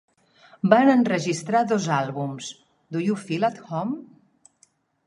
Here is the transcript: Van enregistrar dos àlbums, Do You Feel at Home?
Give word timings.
Van 0.73 0.89
enregistrar 0.93 1.61
dos 1.73 1.85
àlbums, 1.99 2.51
Do 2.97 3.07
You 3.11 3.21
Feel 3.29 3.51
at 3.53 3.65
Home? 3.71 3.97